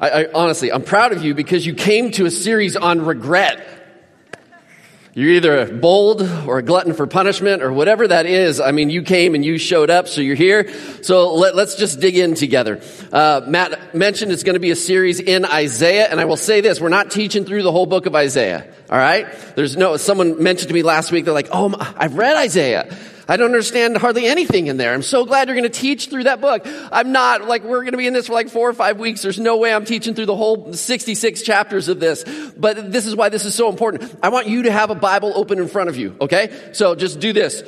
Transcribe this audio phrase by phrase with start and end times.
[0.00, 3.76] I, I, honestly, I'm proud of you because you came to a series on regret.
[5.12, 8.60] You're either bold or a glutton for punishment or whatever that is.
[8.60, 10.72] I mean, you came and you showed up, so you're here.
[11.02, 12.80] So let, us just dig in together.
[13.12, 16.60] Uh, Matt mentioned it's going to be a series in Isaiah, and I will say
[16.60, 18.72] this: we're not teaching through the whole book of Isaiah.
[18.88, 19.26] All right?
[19.56, 19.96] There's no.
[19.96, 21.24] Someone mentioned to me last week.
[21.24, 22.96] They're like, "Oh, I've read Isaiah."
[23.30, 24.92] I don't understand hardly anything in there.
[24.92, 26.62] I'm so glad you're going to teach through that book.
[26.90, 29.22] I'm not, like, we're going to be in this for like four or five weeks.
[29.22, 32.24] There's no way I'm teaching through the whole 66 chapters of this.
[32.56, 34.18] But this is why this is so important.
[34.20, 36.70] I want you to have a Bible open in front of you, okay?
[36.72, 37.62] So just do this.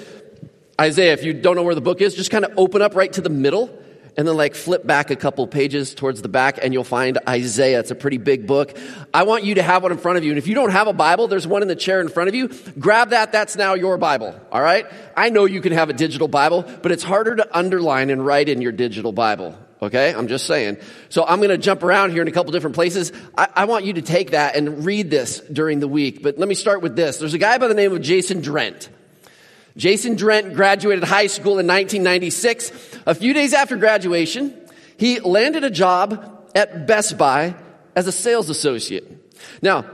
[0.80, 3.12] Isaiah, if you don't know where the book is, just kind of open up right
[3.12, 3.81] to the middle
[4.16, 7.80] and then like flip back a couple pages towards the back and you'll find Isaiah.
[7.80, 8.76] It's a pretty big book.
[9.12, 10.30] I want you to have one in front of you.
[10.30, 12.34] And if you don't have a Bible, there's one in the chair in front of
[12.34, 12.48] you.
[12.78, 13.32] Grab that.
[13.32, 14.38] That's now your Bible.
[14.50, 14.86] All right.
[15.16, 18.48] I know you can have a digital Bible, but it's harder to underline and write
[18.48, 19.56] in your digital Bible.
[19.82, 20.76] Okay, I'm just saying.
[21.08, 23.12] So I'm going to jump around here in a couple different places.
[23.36, 26.22] I, I, want you to take that and read this during the week.
[26.22, 27.18] But let me start with this.
[27.18, 28.88] There's a guy by the name of Jason Drent.
[29.76, 32.72] Jason Drent graduated high school in 1996.
[33.06, 34.54] A few days after graduation,
[34.96, 37.54] he landed a job at Best Buy
[37.96, 39.04] as a sales associate.
[39.62, 39.86] Now,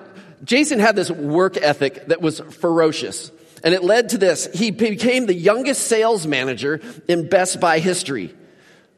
[0.45, 3.31] Jason had this work ethic that was ferocious.
[3.65, 4.49] And it led to this.
[4.55, 8.35] He became the youngest sales manager in Best Buy history.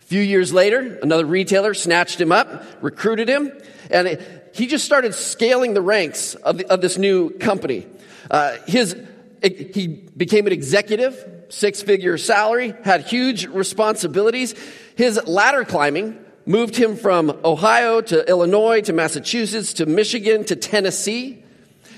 [0.01, 3.53] A few years later, another retailer snatched him up, recruited him,
[3.91, 4.19] and
[4.53, 7.87] he just started scaling the ranks of, the, of this new company.
[8.31, 8.97] Uh, his
[9.43, 14.55] he became an executive, six figure salary, had huge responsibilities.
[14.97, 21.43] His ladder climbing moved him from Ohio to Illinois to Massachusetts to Michigan to Tennessee.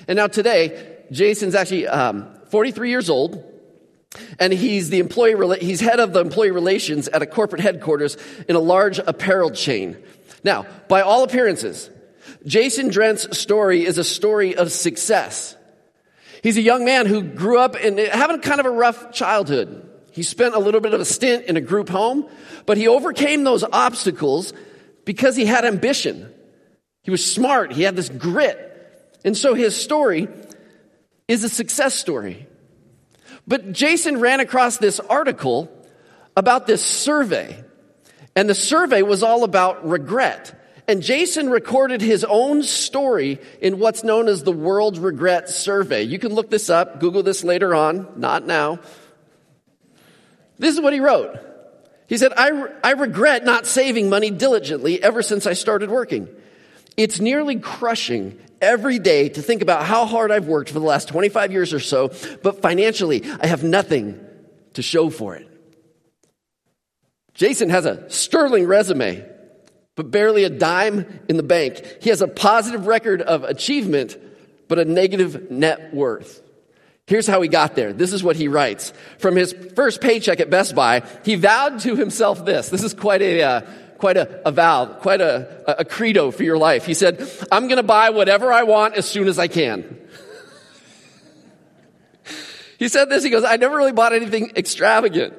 [0.08, 3.48] And now today, Jason's actually um, 43 years old.
[4.38, 8.56] And he's the employee, he's head of the employee relations at a corporate headquarters in
[8.56, 9.96] a large apparel chain.
[10.44, 11.88] Now, by all appearances,
[12.44, 15.56] Jason Drent's story is a story of success.
[16.42, 19.88] He's a young man who grew up in having kind of a rough childhood.
[20.10, 22.28] He spent a little bit of a stint in a group home,
[22.66, 24.52] but he overcame those obstacles
[25.04, 26.32] because he had ambition.
[27.02, 27.72] He was smart.
[27.72, 28.68] He had this grit.
[29.24, 30.28] And so his story
[31.28, 32.46] is a success story.
[33.46, 35.70] But Jason ran across this article
[36.36, 37.62] about this survey.
[38.34, 40.58] And the survey was all about regret.
[40.92, 46.02] And Jason recorded his own story in what's known as the World Regret Survey.
[46.02, 48.78] You can look this up, Google this later on, not now.
[50.58, 51.38] This is what he wrote.
[52.08, 56.28] He said, I, I regret not saving money diligently ever since I started working.
[56.98, 61.08] It's nearly crushing every day to think about how hard I've worked for the last
[61.08, 64.20] 25 years or so, but financially, I have nothing
[64.74, 65.48] to show for it.
[67.32, 69.31] Jason has a sterling resume
[69.94, 71.84] but barely a dime in the bank.
[72.00, 74.16] He has a positive record of achievement,
[74.68, 76.42] but a negative net worth.
[77.06, 77.92] Here's how he got there.
[77.92, 78.92] This is what he writes.
[79.18, 82.68] From his first paycheck at Best Buy, he vowed to himself this.
[82.68, 83.60] This is quite a, uh,
[83.98, 86.86] quite a, a vow, quite a, a credo for your life.
[86.86, 89.98] He said, I'm going to buy whatever I want as soon as I can.
[92.78, 95.34] he said this, he goes, I never really bought anything extravagant.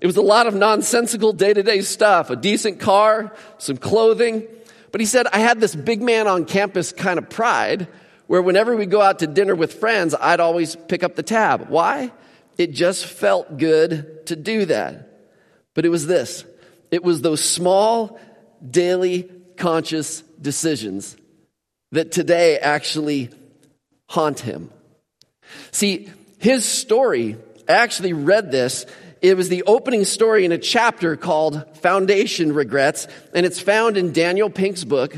[0.00, 4.46] It was a lot of nonsensical day to day stuff, a decent car, some clothing.
[4.92, 7.88] But he said, I had this big man on campus kind of pride
[8.26, 11.68] where whenever we go out to dinner with friends, I'd always pick up the tab.
[11.68, 12.12] Why?
[12.56, 15.08] It just felt good to do that.
[15.74, 16.44] But it was this.
[16.90, 18.20] It was those small,
[18.68, 21.16] daily, conscious decisions
[21.92, 23.30] that today actually
[24.08, 24.70] haunt him.
[25.70, 27.36] See, his story,
[27.68, 28.86] I actually read this
[29.20, 34.12] it was the opening story in a chapter called Foundation Regrets, and it's found in
[34.12, 35.16] Daniel Pink's book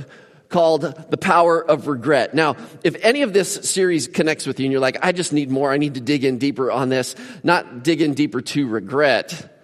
[0.49, 2.35] called The Power of Regret.
[2.35, 5.51] Now, if any of this series connects with you and you're like, I just need
[5.51, 7.15] more, I need to dig in deeper on this,
[7.45, 9.59] not dig in deeper to regret,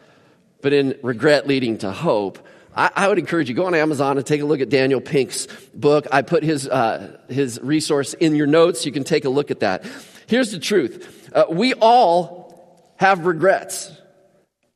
[0.62, 2.38] but in regret leading to hope,
[2.78, 6.06] I, would encourage you, go on Amazon and take a look at Daniel Pink's book.
[6.12, 8.84] I put his, uh, his resource in your notes.
[8.84, 9.86] You can take a look at that.
[10.26, 11.30] Here's the truth.
[11.34, 13.90] Uh, we all have regrets.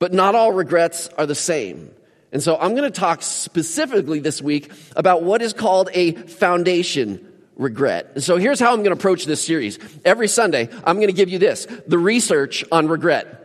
[0.00, 1.93] But not all regrets are the same.
[2.32, 7.26] And so I'm going to talk specifically this week about what is called a foundation
[7.56, 8.12] regret.
[8.14, 9.79] And so here's how I'm going to approach this series.
[10.05, 13.37] Every Sunday, I'm going to give you this the research on regret.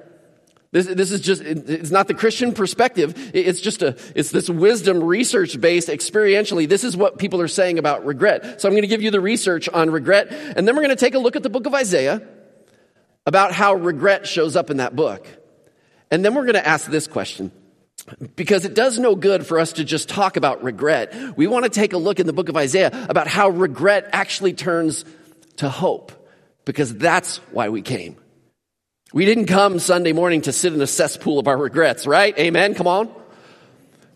[0.72, 3.32] This, this is just, it's not the Christian perspective.
[3.34, 6.68] It's just a, it's this wisdom research based experientially.
[6.68, 8.62] This is what people are saying about regret.
[8.62, 10.28] So I'm going to give you the research on regret.
[10.32, 12.22] And then we're going to take a look at the book of Isaiah
[13.26, 15.26] about how regret shows up in that book.
[16.16, 17.52] And then we're going to ask this question.
[18.38, 21.14] Because it does no good for us to just talk about regret.
[21.36, 24.54] We want to take a look in the book of Isaiah about how regret actually
[24.54, 25.04] turns
[25.58, 26.14] to hope.
[26.64, 28.16] Because that's why we came.
[29.12, 32.38] We didn't come Sunday morning to sit in a cesspool of our regrets, right?
[32.40, 32.76] Amen?
[32.76, 33.14] Come on.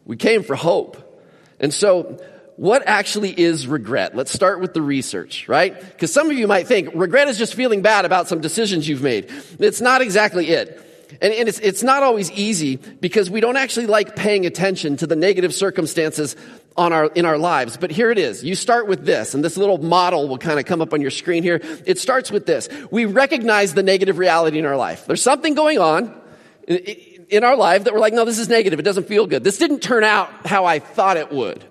[0.05, 1.21] We came for hope.
[1.59, 2.17] And so,
[2.55, 4.15] what actually is regret?
[4.15, 5.77] Let's start with the research, right?
[5.77, 9.03] Because some of you might think regret is just feeling bad about some decisions you've
[9.03, 9.29] made.
[9.59, 10.85] It's not exactly it.
[11.21, 15.07] And, and it's, it's not always easy because we don't actually like paying attention to
[15.07, 16.35] the negative circumstances
[16.77, 17.77] on our, in our lives.
[17.77, 18.43] But here it is.
[18.43, 21.11] You start with this, and this little model will kind of come up on your
[21.11, 21.59] screen here.
[21.85, 22.69] It starts with this.
[22.91, 25.05] We recognize the negative reality in our life.
[25.05, 26.19] There's something going on
[26.67, 28.79] in, our life that we're like, no, this is negative.
[28.79, 29.43] It doesn't feel good.
[29.43, 31.65] This didn't turn out how I thought it would.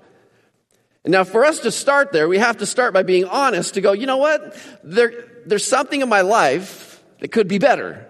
[1.05, 3.81] And now for us to start there, we have to start by being honest to
[3.81, 4.57] go, you know what?
[4.83, 5.13] There,
[5.47, 8.08] there's something in my life that could be better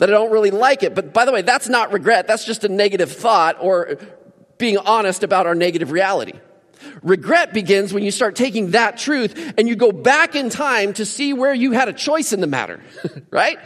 [0.00, 0.94] that I don't really like it.
[0.94, 2.26] But by the way, that's not regret.
[2.26, 3.98] That's just a negative thought or
[4.56, 6.32] being honest about our negative reality.
[7.02, 11.04] Regret begins when you start taking that truth and you go back in time to
[11.04, 12.80] see where you had a choice in the matter,
[13.30, 13.58] right?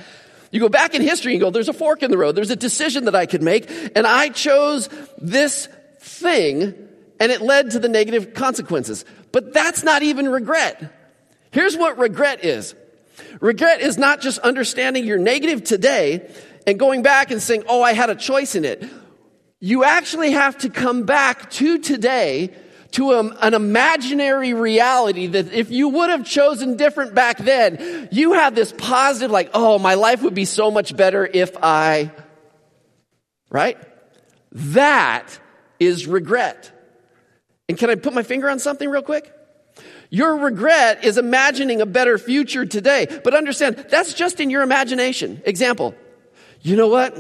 [0.51, 2.35] You go back in history and go, there's a fork in the road.
[2.35, 4.89] There's a decision that I could make and I chose
[5.19, 5.69] this
[6.01, 6.75] thing
[7.21, 9.05] and it led to the negative consequences.
[9.31, 10.93] But that's not even regret.
[11.53, 12.75] Here's what regret is.
[13.41, 16.31] Regret is not just understanding your negative today
[16.67, 18.85] and going back and saying, oh, I had a choice in it.
[19.61, 22.55] You actually have to come back to today
[22.93, 28.35] to a, an imaginary reality that if you would have chosen different back then, you
[28.35, 32.13] have this positive, like, oh, my life would be so much better if I,
[33.51, 33.77] right?
[34.53, 35.39] That
[35.81, 36.71] is regret.
[37.69, 39.34] And can I put my finger on something real quick?
[40.15, 43.09] Your regret is imagining a better future today.
[43.25, 45.43] But understand, that's just in your imagination.
[45.45, 45.93] Example,
[46.63, 47.19] you know what?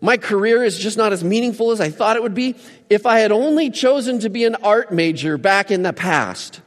[0.00, 2.54] My career is just not as meaningful as I thought it would be
[2.88, 6.60] if I had only chosen to be an art major back in the past.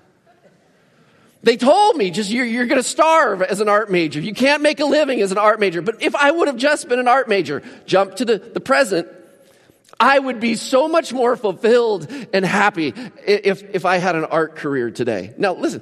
[1.41, 4.19] They told me just you're, you're going to starve as an art major.
[4.19, 5.81] You can't make a living as an art major.
[5.81, 9.07] But if I would have just been an art major, jump to the, the present,
[9.99, 12.93] I would be so much more fulfilled and happy
[13.25, 15.33] if, if I had an art career today.
[15.37, 15.81] Now, listen,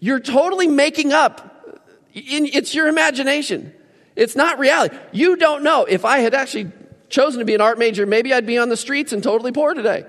[0.00, 1.78] you're totally making up.
[2.12, 3.72] it's your imagination.
[4.16, 4.96] It's not reality.
[5.12, 5.84] You don't know.
[5.84, 6.72] If I had actually
[7.08, 9.74] chosen to be an art major, maybe I'd be on the streets and totally poor
[9.74, 10.04] today.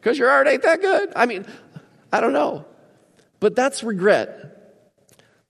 [0.00, 1.12] Because your art ain't that good.
[1.14, 1.46] I mean,
[2.12, 2.64] I don't know.
[3.38, 4.46] But that's regret.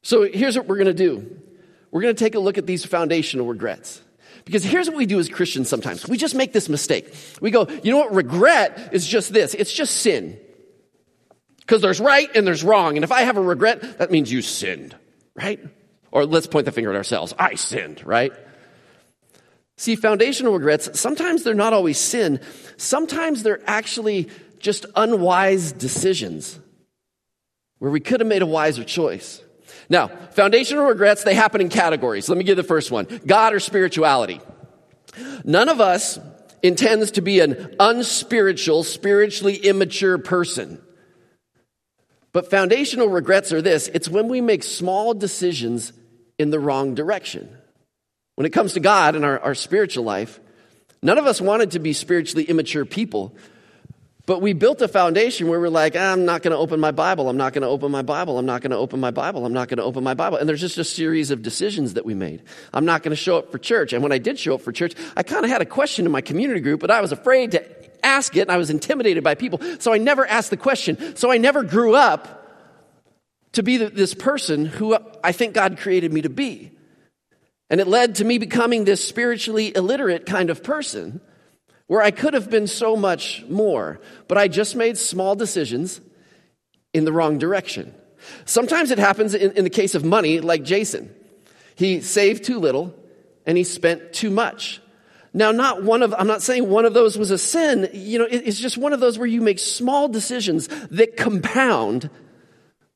[0.03, 1.41] So here's what we're going to do
[1.91, 4.03] we're going to take a look at these foundational regrets.
[4.47, 6.09] Because here's what we do as Christians sometimes.
[6.09, 7.13] We just make this mistake.
[7.41, 8.15] We go, you know what?
[8.15, 9.55] Regret is just this.
[9.55, 10.39] It's just sin.
[11.59, 12.97] Because there's right and there's wrong.
[12.97, 14.95] And if I have a regret, that means you sinned,
[15.35, 15.59] right?
[16.13, 17.35] Or let's point the finger at ourselves.
[17.37, 18.33] I sinned, right?
[19.79, 22.41] See, foundational regrets, sometimes they're not always sin.
[22.77, 24.29] Sometimes they're actually
[24.61, 26.57] just unwise decisions
[27.81, 29.43] where we could have made a wiser choice.
[29.89, 32.29] Now, foundational regrets, they happen in categories.
[32.29, 34.41] Let me give the first one God or spirituality.
[35.45, 36.19] None of us
[36.63, 40.81] intends to be an unspiritual, spiritually immature person.
[42.33, 45.93] But foundational regrets are this it's when we make small decisions
[46.39, 47.49] in the wrong direction.
[48.35, 50.39] When it comes to God and our, our spiritual life,
[51.03, 53.35] none of us wanted to be spiritually immature people.
[54.27, 57.29] But we built a foundation where we're like, I'm not going to open my Bible.
[57.29, 58.39] I'm not going to open my Bible.
[58.39, 59.47] I'm not going to open my Bible.
[59.47, 60.37] I'm not going to open my Bible.
[60.37, 62.43] And there's just a series of decisions that we made.
[62.75, 63.93] I'm not going to show up for church.
[63.93, 66.13] And when I did show up for church, I kind of had a question in
[66.13, 67.65] my community group, but I was afraid to
[68.05, 69.61] ask it and I was intimidated by people.
[69.79, 71.15] So I never asked the question.
[71.15, 72.43] So I never grew up
[73.53, 76.73] to be this person who I think God created me to be.
[77.71, 81.21] And it led to me becoming this spiritually illiterate kind of person
[81.87, 86.01] where I could have been so much more, but I just made small decisions
[86.93, 87.95] in the wrong direction.
[88.45, 91.15] Sometimes it happens in, in, the case of money, like Jason.
[91.77, 92.95] He saved too little
[93.45, 94.81] and he spent too much.
[95.33, 97.91] Now, not one of, I'm not saying one of those was a sin.
[97.93, 102.11] You know, it, it's just one of those where you make small decisions that compound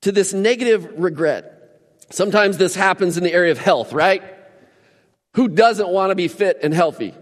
[0.00, 1.56] to this negative regret.
[2.10, 4.22] Sometimes this happens in the area of health, right?
[5.34, 7.14] Who doesn't want to be fit and healthy?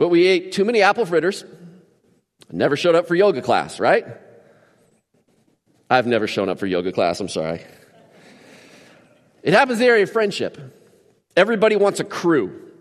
[0.00, 1.44] But we ate too many apple fritters,
[2.50, 4.06] never showed up for yoga class, right?
[5.90, 7.60] I've never shown up for yoga class, I'm sorry.
[9.42, 10.56] It happens in the area of friendship.
[11.36, 12.72] Everybody wants a crew,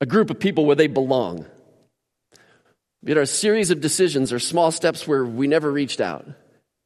[0.00, 1.46] a group of people where they belong.
[3.04, 6.26] Yet our series of decisions are small steps where we never reached out.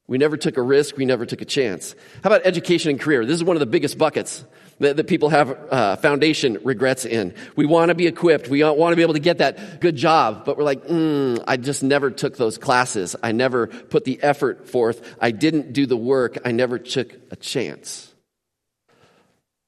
[0.06, 0.98] We never took a risk.
[0.98, 1.94] We never took a chance.
[2.22, 3.24] How about education and career?
[3.24, 4.44] This is one of the biggest buckets
[4.80, 7.34] that, that people have uh, foundation regrets in.
[7.56, 8.48] We want to be equipped.
[8.48, 11.56] We want to be able to get that good job, but we're like, mm, I
[11.56, 13.16] just never took those classes.
[13.22, 15.16] I never put the effort forth.
[15.20, 16.38] I didn't do the work.
[16.44, 18.12] I never took a chance.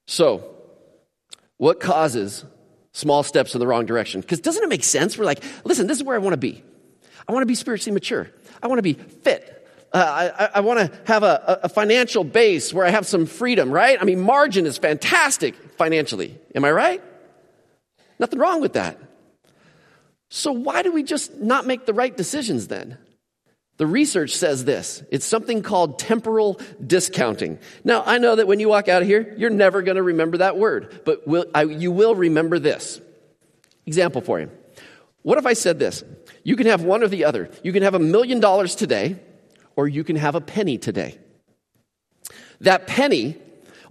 [0.06, 0.54] So,
[1.56, 2.44] what causes
[2.92, 4.20] small steps in the wrong direction?
[4.20, 5.16] Because doesn't it make sense?
[5.16, 6.62] We're like, listen, this is where I want to be.
[7.26, 8.30] I want to be spiritually mature.
[8.62, 9.53] I want to be fit.
[9.94, 13.70] Uh, I, I want to have a, a financial base where I have some freedom,
[13.70, 13.96] right?
[14.00, 16.36] I mean, margin is fantastic financially.
[16.52, 17.02] Am I right?
[18.18, 18.98] Nothing wrong with that.
[20.30, 22.98] So, why do we just not make the right decisions then?
[23.76, 27.60] The research says this it's something called temporal discounting.
[27.84, 30.38] Now, I know that when you walk out of here, you're never going to remember
[30.38, 33.00] that word, but will, I, you will remember this.
[33.86, 34.50] Example for you.
[35.22, 36.02] What if I said this?
[36.42, 37.48] You can have one or the other.
[37.62, 39.20] You can have a million dollars today,
[39.76, 41.18] or you can have a penny today.
[42.60, 43.36] That penny,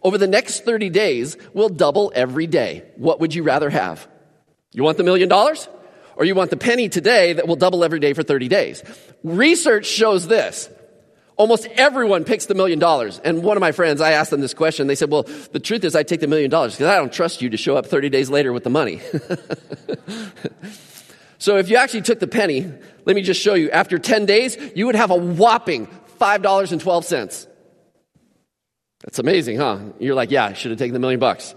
[0.02, 2.84] over the next 30 days, will double every day.
[2.98, 4.08] What would you rather have?
[4.72, 5.68] You want the million dollars?
[6.16, 8.84] Or you want the penny today that will double every day for 30 days?
[9.24, 10.70] Research shows this.
[11.36, 13.20] Almost everyone picks the million dollars.
[13.24, 14.86] And one of my friends, I asked them this question.
[14.86, 17.42] They said, Well, the truth is, I take the million dollars because I don't trust
[17.42, 19.02] you to show up 30 days later with the money.
[21.43, 22.71] so if you actually took the penny,
[23.03, 23.69] let me just show you.
[23.69, 27.47] After 10 days, you would have a whopping $5.12.
[29.03, 29.79] That's amazing, huh?
[30.00, 31.53] You're like, yeah, I should have taken the million bucks.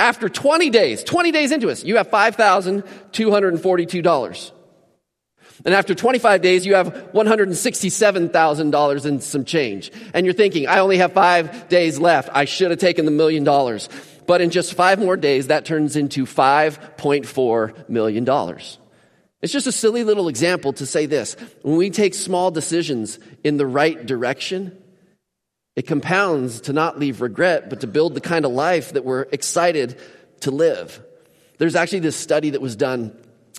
[0.00, 4.50] After 20 days, 20 days into us, you have $5,242.
[5.64, 9.92] And after 25 days, you have $167,000 and some change.
[10.12, 12.30] And you're thinking, I only have five days left.
[12.32, 13.88] I should have taken the million dollars.
[14.26, 18.24] But in just five more days, that turns into $5.4 million.
[19.42, 21.34] It's just a silly little example to say this.
[21.62, 24.76] When we take small decisions in the right direction,
[25.76, 29.22] it compounds to not leave regret, but to build the kind of life that we're
[29.32, 29.98] excited
[30.40, 31.02] to live.
[31.58, 33.16] There's actually this study that was done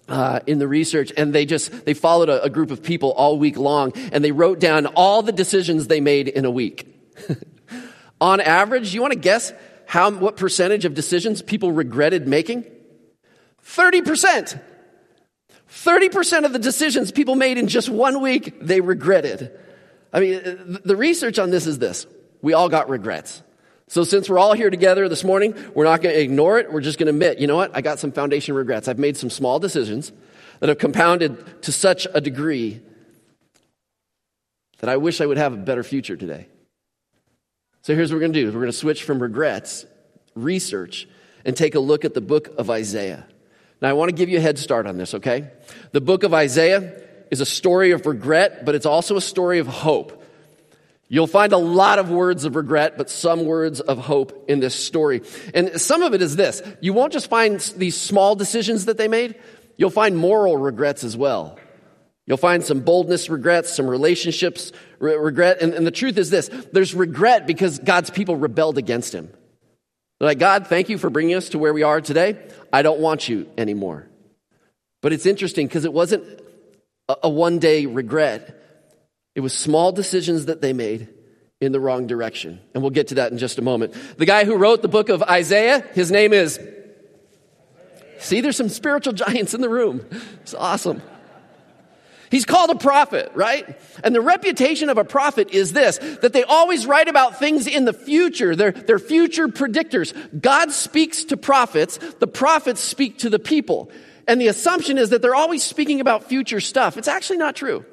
[0.07, 3.39] uh, in the research, and they just they followed a, a group of people all
[3.39, 6.88] week long, and they wrote down all the decisions they made in a week.
[8.21, 9.53] On average, you want to guess
[9.85, 12.65] how what percentage of decisions people regretted making?
[13.61, 14.57] Thirty percent.
[15.71, 19.57] 30% of the decisions people made in just one week, they regretted.
[20.11, 22.05] I mean, uh, the research on this is this.
[22.41, 23.41] We all got regrets.
[23.87, 26.71] So since we're all here together this morning, we're not going to ignore it.
[26.71, 27.75] We're just going to admit, you know what?
[27.75, 28.87] I got some foundation regrets.
[28.87, 30.11] I've made some small decisions
[30.59, 32.81] that have compounded to such a degree
[34.79, 36.47] that I wish I would have a better future today.
[37.81, 38.47] So here's what we're going to do.
[38.47, 39.85] We're going to switch from regrets,
[40.35, 41.07] research,
[41.45, 43.25] and take a look at the book of Isaiah.
[43.81, 45.50] Now, I want to give you a head start on this, okay?
[45.91, 49.67] The book of Isaiah is a story of regret, but it's also a story of
[49.67, 50.23] hope.
[51.07, 54.75] You'll find a lot of words of regret, but some words of hope in this
[54.75, 55.23] story.
[55.53, 56.61] And some of it is this.
[56.79, 59.35] You won't just find these small decisions that they made.
[59.77, 61.57] You'll find moral regrets as well.
[62.27, 65.61] You'll find some boldness regrets, some relationships re- regret.
[65.61, 66.50] And, and the truth is this.
[66.71, 69.31] There's regret because God's people rebelled against him.
[70.21, 72.37] Like, God, thank you for bringing us to where we are today.
[72.71, 74.07] I don't want you anymore.
[75.01, 76.23] But it's interesting because it wasn't
[77.23, 78.57] a one day regret,
[79.33, 81.09] it was small decisions that they made
[81.59, 82.59] in the wrong direction.
[82.73, 83.95] And we'll get to that in just a moment.
[84.17, 86.59] The guy who wrote the book of Isaiah, his name is.
[88.19, 90.05] See, there's some spiritual giants in the room.
[90.41, 91.01] It's awesome.
[92.31, 93.77] He's called a prophet, right?
[94.05, 97.83] And the reputation of a prophet is this, that they always write about things in
[97.83, 98.55] the future.
[98.55, 100.13] They're, they're future predictors.
[100.41, 101.97] God speaks to prophets.
[102.19, 103.91] The prophets speak to the people.
[104.29, 106.97] And the assumption is that they're always speaking about future stuff.
[106.97, 107.85] It's actually not true.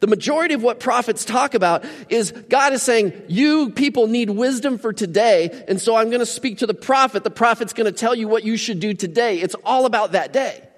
[0.00, 4.78] The majority of what prophets talk about is God is saying, you people need wisdom
[4.78, 5.64] for today.
[5.68, 7.22] And so I'm going to speak to the prophet.
[7.22, 9.38] The prophet's going to tell you what you should do today.
[9.38, 10.68] It's all about that day.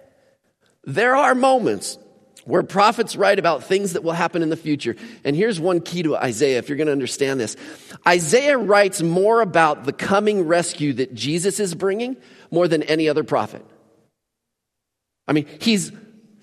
[0.84, 1.98] There are moments
[2.48, 4.96] where prophets write about things that will happen in the future.
[5.22, 7.56] And here's one key to Isaiah, if you're going to understand this.
[8.06, 12.16] Isaiah writes more about the coming rescue that Jesus is bringing
[12.50, 13.62] more than any other prophet.
[15.28, 15.92] I mean, he's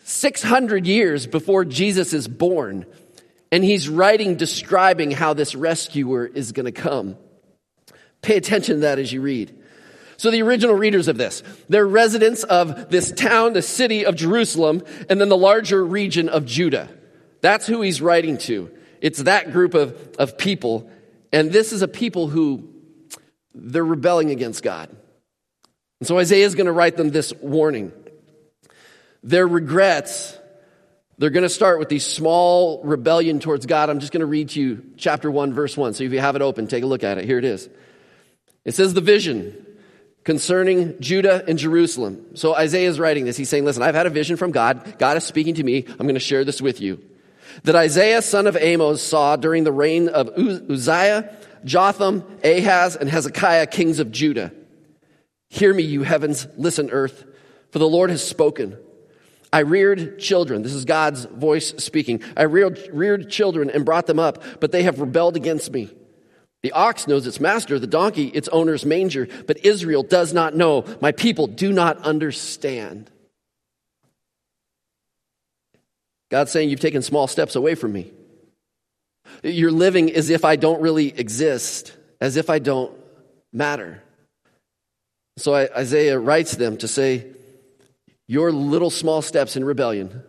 [0.04, 2.86] 600 years before Jesus is born,
[3.52, 7.18] and he's writing describing how this rescuer is going to come.
[8.22, 9.60] Pay attention to that as you read.
[10.18, 14.84] So the original readers of this, they're residents of this town, the city of Jerusalem,
[15.10, 16.90] and then the larger region of Judah.
[17.42, 18.72] That's who he's writing to.
[19.02, 20.90] It's that group of, of people.
[21.32, 22.70] And this is a people who
[23.54, 24.90] they're rebelling against God.
[26.00, 27.92] And so Isaiah is going to write them this warning.
[29.24, 30.38] Their regrets,
[31.18, 33.90] they're going to start with these small rebellion towards God.
[33.90, 35.94] I'm just going to read to you chapter 1, verse 1.
[35.94, 37.26] So if you have it open, take a look at it.
[37.26, 37.70] Here it is.
[38.66, 39.66] It says, The vision
[40.26, 42.36] concerning Judah and Jerusalem.
[42.36, 43.38] So Isaiah is writing this.
[43.38, 44.98] He's saying, Listen, I've had a vision from God.
[45.00, 45.86] God is speaking to me.
[45.88, 47.02] I'm going to share this with you.
[47.64, 53.68] That Isaiah, son of Amos, saw during the reign of Uzziah, Jotham, Ahaz, and Hezekiah,
[53.68, 54.52] kings of Judah.
[55.48, 56.48] Hear me, you heavens.
[56.58, 57.24] Listen, earth.
[57.72, 58.78] For the Lord has spoken.
[59.54, 60.64] I reared children.
[60.64, 62.22] This is God's voice speaking.
[62.36, 65.90] I reared, reared children and brought them up, but they have rebelled against me.
[66.66, 70.84] The ox knows its master, the donkey its owner's manger, but Israel does not know.
[71.00, 73.12] My people do not understand.
[76.32, 78.12] God's saying, You've taken small steps away from me.
[79.44, 82.92] You're living as if I don't really exist, as if I don't
[83.54, 84.02] matter.
[85.38, 87.28] So Isaiah writes them to say,
[88.26, 90.24] Your little small steps in rebellion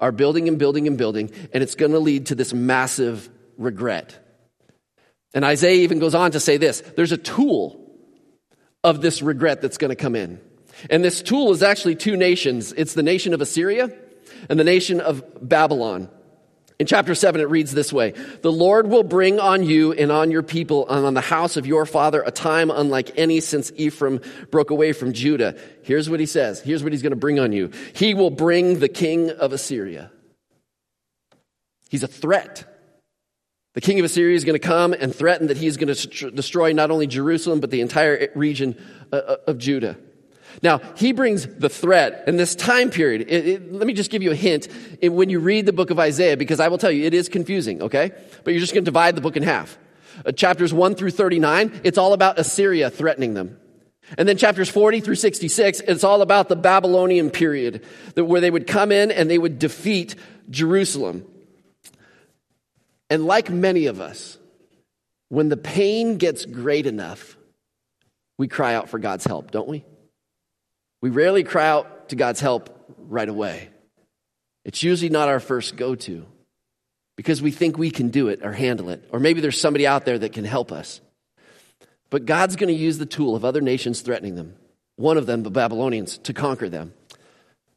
[0.00, 4.26] are building and building and building, and it's going to lead to this massive regret.
[5.34, 7.80] And Isaiah even goes on to say this there's a tool
[8.82, 10.40] of this regret that's going to come in.
[10.88, 13.90] And this tool is actually two nations it's the nation of Assyria
[14.48, 16.08] and the nation of Babylon.
[16.78, 20.30] In chapter 7, it reads this way The Lord will bring on you and on
[20.30, 24.20] your people and on the house of your father a time unlike any since Ephraim
[24.50, 25.58] broke away from Judah.
[25.82, 26.60] Here's what he says.
[26.60, 27.70] Here's what he's going to bring on you.
[27.94, 30.10] He will bring the king of Assyria.
[31.90, 32.64] He's a threat.
[33.74, 36.30] The king of Assyria is going to come and threaten that he is going to
[36.32, 38.76] destroy not only Jerusalem, but the entire region
[39.12, 39.96] uh, uh, of Judah.
[40.62, 43.22] Now, he brings the threat in this time period.
[43.28, 44.66] It, it, let me just give you a hint
[45.00, 47.28] it, when you read the book of Isaiah, because I will tell you, it is
[47.28, 48.10] confusing, okay?
[48.42, 49.78] But you're just going to divide the book in half.
[50.26, 53.58] Uh, chapters 1 through 39, it's all about Assyria threatening them.
[54.18, 57.84] And then chapters 40 through 66, it's all about the Babylonian period,
[58.16, 60.16] that, where they would come in and they would defeat
[60.50, 61.24] Jerusalem.
[63.10, 64.38] And like many of us,
[65.28, 67.36] when the pain gets great enough,
[68.38, 69.84] we cry out for God's help, don't we?
[71.02, 73.68] We rarely cry out to God's help right away.
[74.64, 76.26] It's usually not our first go to
[77.16, 80.04] because we think we can do it or handle it, or maybe there's somebody out
[80.04, 81.00] there that can help us.
[82.08, 84.56] But God's going to use the tool of other nations threatening them,
[84.96, 86.92] one of them, the Babylonians, to conquer them,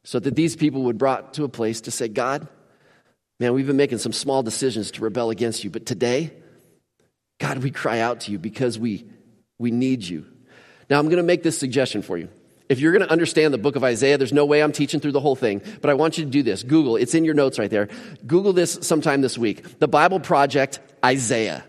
[0.02, 2.48] so that these people would brought to a place to say, God,
[3.44, 6.32] Man, we've been making some small decisions to rebel against you, but today,
[7.38, 9.04] God, we cry out to you because we,
[9.58, 10.24] we need you.
[10.88, 12.30] Now, I'm going to make this suggestion for you.
[12.70, 15.12] If you're going to understand the book of Isaiah, there's no way I'm teaching through
[15.12, 16.62] the whole thing, but I want you to do this.
[16.62, 17.90] Google, it's in your notes right there.
[18.26, 19.78] Google this sometime this week.
[19.78, 21.66] The Bible Project Isaiah.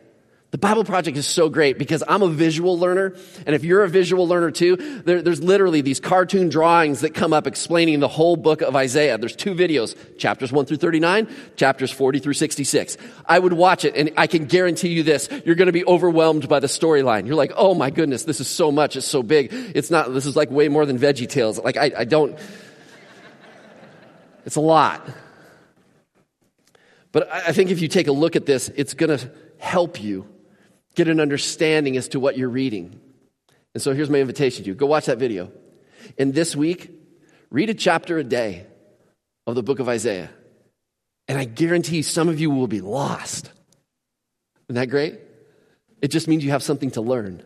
[0.55, 3.13] The Bible Project is so great because I'm a visual learner.
[3.45, 7.33] And if you're a visual learner too, there, there's literally these cartoon drawings that come
[7.33, 9.17] up explaining the whole book of Isaiah.
[9.17, 12.95] There's two videos, chapters 1 through 39, chapters 40 through 66.
[13.25, 15.27] I would watch it and I can guarantee you this.
[15.43, 17.25] You're going to be overwhelmed by the storyline.
[17.25, 18.95] You're like, oh my goodness, this is so much.
[18.95, 19.49] It's so big.
[19.51, 21.59] It's not, this is like way more than Veggie Tales.
[21.59, 22.39] Like I, I don't,
[24.45, 25.05] it's a lot.
[27.11, 30.29] But I think if you take a look at this, it's going to help you
[30.95, 32.99] get an understanding as to what you're reading.
[33.73, 35.51] And so here's my invitation to you go watch that video.
[36.17, 36.91] And this week,
[37.49, 38.65] read a chapter a day
[39.47, 40.29] of the book of Isaiah.
[41.27, 43.51] And I guarantee some of you will be lost.
[44.69, 45.19] Isn't that great?
[46.01, 47.43] It just means you have something to learn.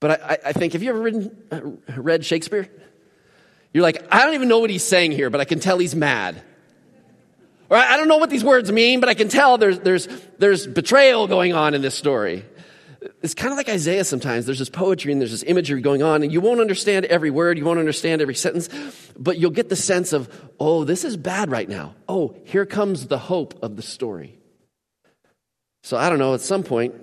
[0.00, 1.60] But I, I think, have you ever written, uh,
[2.00, 2.68] read Shakespeare?
[3.72, 5.94] You're like, I don't even know what he's saying here, but I can tell he's
[5.94, 6.42] mad.
[7.70, 10.66] Or I don't know what these words mean, but I can tell there's, there's, there's
[10.66, 12.44] betrayal going on in this story.
[13.22, 14.44] It's kind of like Isaiah sometimes.
[14.44, 17.58] There's this poetry and there's this imagery going on, and you won't understand every word,
[17.58, 18.68] you won't understand every sentence,
[19.16, 20.28] but you'll get the sense of,
[20.58, 21.94] oh, this is bad right now.
[22.08, 24.36] Oh, here comes the hope of the story.
[25.84, 26.94] So I don't know, at some point,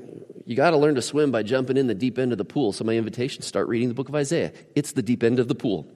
[0.45, 2.73] you got to learn to swim by jumping in the deep end of the pool.
[2.73, 4.51] So my invitation, start reading the book of Isaiah.
[4.75, 5.87] It's the deep end of the pool.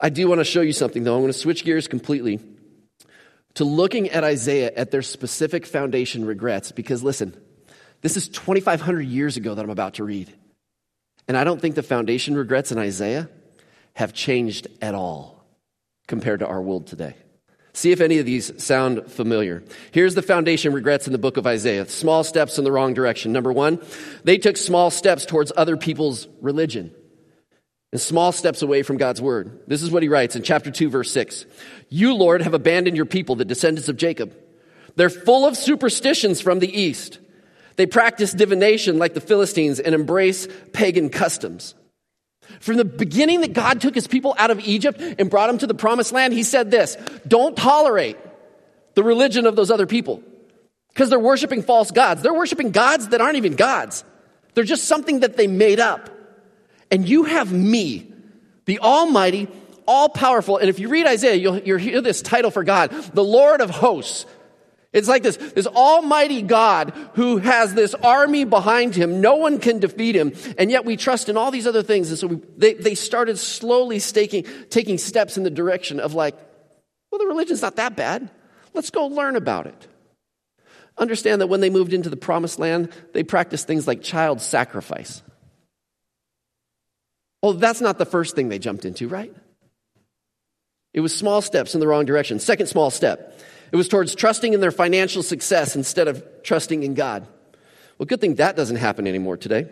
[0.00, 1.14] I do want to show you something, though.
[1.14, 2.40] I'm going to switch gears completely
[3.56, 6.72] to looking at Isaiah at their specific foundation regrets.
[6.72, 7.34] Because listen,
[8.02, 10.32] this is 2,500 years ago that I'm about to read.
[11.26, 13.28] And I don't think the foundation regrets in Isaiah
[13.94, 15.44] have changed at all
[16.06, 17.16] compared to our world today.
[17.72, 19.62] See if any of these sound familiar.
[19.90, 21.86] Here's the foundation regrets in the book of Isaiah.
[21.88, 23.32] Small steps in the wrong direction.
[23.32, 23.80] Number one,
[24.24, 26.94] they took small steps towards other people's religion
[27.96, 29.58] and small steps away from God's word.
[29.66, 31.46] This is what he writes in chapter 2, verse 6.
[31.88, 34.36] You, Lord, have abandoned your people, the descendants of Jacob.
[34.96, 37.20] They're full of superstitions from the east.
[37.76, 41.74] They practice divination like the Philistines and embrace pagan customs.
[42.60, 45.66] From the beginning that God took his people out of Egypt and brought them to
[45.66, 48.18] the promised land, he said this don't tolerate
[48.92, 50.22] the religion of those other people
[50.90, 52.20] because they're worshiping false gods.
[52.20, 54.04] They're worshiping gods that aren't even gods,
[54.52, 56.10] they're just something that they made up.
[56.90, 58.12] And you have me,
[58.64, 59.48] the Almighty,
[59.86, 60.58] all powerful.
[60.58, 63.70] And if you read Isaiah, you'll, you'll hear this title for God, the Lord of
[63.70, 64.26] hosts.
[64.92, 69.20] It's like this, this almighty God who has this army behind him.
[69.20, 70.32] No one can defeat him.
[70.56, 72.08] And yet we trust in all these other things.
[72.08, 76.34] And so we, they, they started slowly staking, taking steps in the direction of like,
[77.10, 78.30] well, the religion's not that bad.
[78.72, 79.86] Let's go learn about it.
[80.96, 85.22] Understand that when they moved into the promised land, they practiced things like child sacrifice.
[87.42, 89.34] Well, that's not the first thing they jumped into, right?
[90.92, 92.38] It was small steps in the wrong direction.
[92.38, 93.38] Second small step
[93.72, 97.26] it was towards trusting in their financial success instead of trusting in God.
[97.98, 99.68] Well, good thing that doesn't happen anymore today.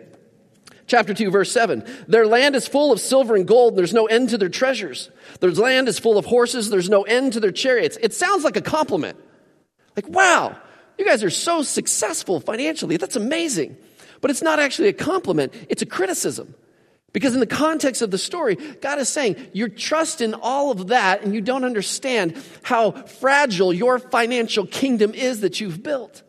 [0.87, 1.83] Chapter 2, verse 7.
[2.07, 5.09] Their land is full of silver and gold, and there's no end to their treasures.
[5.39, 7.97] Their land is full of horses, there's no end to their chariots.
[8.01, 9.17] It sounds like a compliment.
[9.95, 10.55] Like, wow,
[10.97, 12.97] you guys are so successful financially.
[12.97, 13.77] That's amazing.
[14.21, 16.53] But it's not actually a compliment, it's a criticism.
[17.15, 20.87] Because in the context of the story, God is saying, you trust in all of
[20.87, 26.23] that and you don't understand how fragile your financial kingdom is that you've built.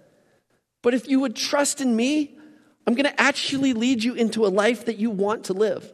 [0.84, 2.38] But if you would trust in me,
[2.86, 5.92] I'm going to actually lead you into a life that you want to live.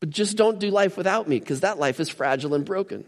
[0.00, 3.04] But just don't do life without me because that life is fragile and broken.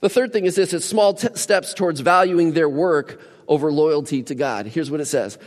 [0.00, 4.24] The third thing is this it's small t- steps towards valuing their work over loyalty
[4.24, 4.66] to God.
[4.66, 5.38] Here's what it says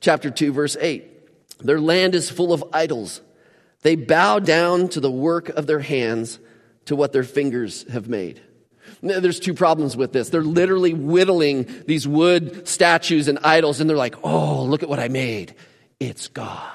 [0.00, 1.06] chapter 2, verse 8.
[1.60, 3.22] Their land is full of idols.
[3.82, 6.38] They bow down to the work of their hands,
[6.86, 8.40] to what their fingers have made.
[9.02, 10.28] There's two problems with this.
[10.28, 14.98] They're literally whittling these wood statues and idols, and they're like, oh, look at what
[14.98, 15.54] I made.
[15.98, 16.70] It's God.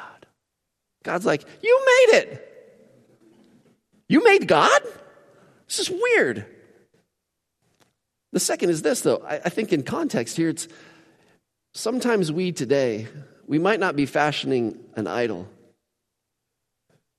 [1.04, 2.41] God's like, you made it.
[4.08, 4.82] You made God?
[5.68, 6.46] This is weird.
[8.32, 9.24] The second is this, though.
[9.26, 10.68] I, think in context here, it's
[11.74, 13.08] sometimes we today,
[13.48, 15.48] we might not be fashioning an idol,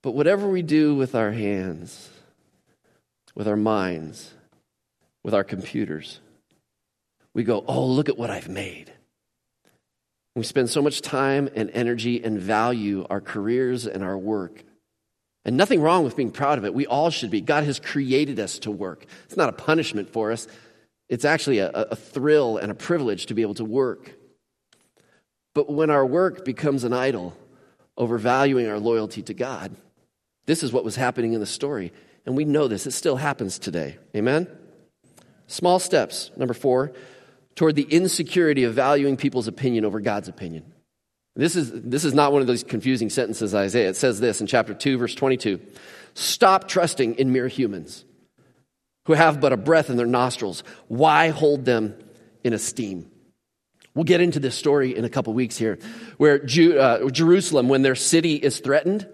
[0.07, 2.09] but whatever we do with our hands,
[3.35, 4.33] with our minds,
[5.25, 6.21] with our computers,
[7.35, 8.93] we go, oh, look at what I've made.
[10.37, 14.63] We spend so much time and energy and value our careers and our work.
[15.45, 16.73] And nothing wrong with being proud of it.
[16.73, 17.41] We all should be.
[17.41, 19.07] God has created us to work.
[19.25, 20.47] It's not a punishment for us,
[21.09, 24.17] it's actually a, a thrill and a privilege to be able to work.
[25.53, 27.37] But when our work becomes an idol,
[27.99, 29.75] overvaluing our loyalty to God,
[30.47, 31.93] this is what was happening in the story.
[32.25, 32.87] And we know this.
[32.87, 33.99] It still happens today.
[34.17, 34.49] Amen?
[35.47, 36.93] Small steps, number four,
[37.55, 40.73] toward the insecurity of valuing people's opinion over God's opinion.
[41.37, 43.91] This is, this is not one of those confusing sentences, Isaiah.
[43.91, 45.61] It says this in chapter 2, verse 22
[46.15, 48.05] Stop trusting in mere humans
[49.05, 50.65] who have but a breath in their nostrils.
[50.89, 51.95] Why hold them
[52.43, 53.11] in esteem?
[53.95, 55.79] We'll get into this story in a couple weeks here,
[56.17, 59.07] where uh, Jerusalem, when their city is threatened,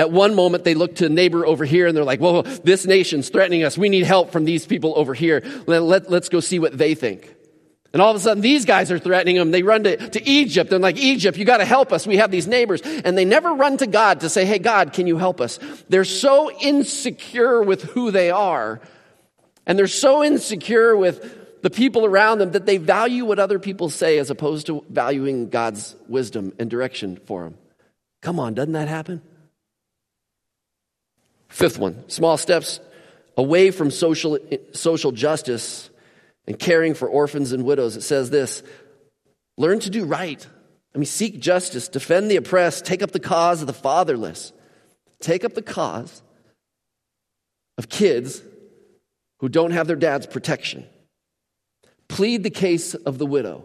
[0.00, 2.86] at one moment, they look to a neighbor over here and they're like, well, this
[2.86, 3.76] nation's threatening us.
[3.76, 5.42] We need help from these people over here.
[5.66, 7.34] Let, let, let's go see what they think.
[7.92, 9.50] And all of a sudden, these guys are threatening them.
[9.50, 10.70] They run to, to Egypt.
[10.70, 12.06] They're like, Egypt, you got to help us.
[12.06, 12.80] We have these neighbors.
[12.80, 15.58] And they never run to God to say, hey, God, can you help us?
[15.90, 18.80] They're so insecure with who they are.
[19.66, 23.90] And they're so insecure with the people around them that they value what other people
[23.90, 27.58] say as opposed to valuing God's wisdom and direction for them.
[28.22, 29.20] Come on, doesn't that happen?
[31.50, 32.80] Fifth one, small steps
[33.36, 34.38] away from social,
[34.72, 35.90] social justice
[36.46, 37.96] and caring for orphans and widows.
[37.96, 38.62] It says this
[39.58, 40.46] learn to do right.
[40.94, 44.52] I mean, seek justice, defend the oppressed, take up the cause of the fatherless,
[45.20, 46.22] take up the cause
[47.78, 48.42] of kids
[49.38, 50.86] who don't have their dad's protection,
[52.08, 53.64] plead the case of the widow.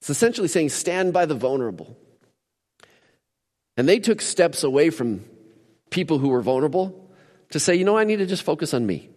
[0.00, 1.96] It's essentially saying stand by the vulnerable.
[3.76, 5.24] And they took steps away from
[5.96, 7.10] people who were vulnerable
[7.48, 9.08] to say, you know, I need to just focus on me.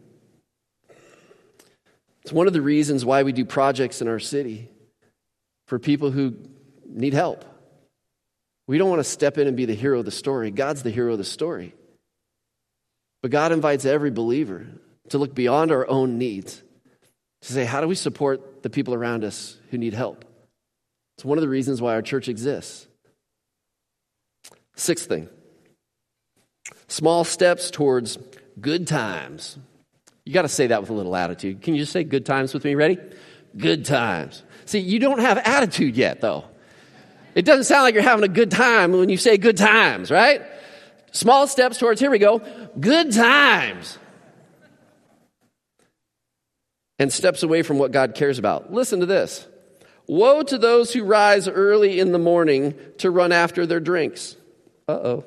[2.22, 4.70] It's one of the reasons why we do projects in our city
[5.68, 6.38] for people who
[6.88, 7.44] need help.
[8.66, 10.52] We don't want to step in and be the hero of the story.
[10.52, 11.74] God's the hero of the story.
[13.22, 14.66] But God invites every believer
[15.10, 16.64] to look beyond our own needs,
[17.42, 20.24] to say, how do we support the people around us who need help?
[21.18, 22.88] It's one of the reasons why our church exists.
[24.78, 25.28] Sixth thing
[26.90, 28.18] Small steps towards
[28.60, 29.58] good times.
[30.26, 31.62] You got to say that with a little attitude.
[31.62, 32.76] Can you just say good times with me?
[32.76, 32.98] Ready?
[33.56, 34.44] Good times.
[34.66, 36.46] See, you don't have attitude yet, though.
[37.36, 40.42] It doesn't sound like you're having a good time when you say good times, right?
[41.12, 42.42] Small steps towards, here we go,
[42.80, 43.98] good times.
[46.98, 48.74] And steps away from what God cares about.
[48.74, 49.48] Listen to this.
[50.08, 54.36] Woe to those who rise early in the morning to run after their drinks.
[54.88, 55.26] Uh oh.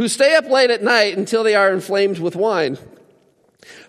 [0.00, 2.78] Who stay up late at night until they are inflamed with wine.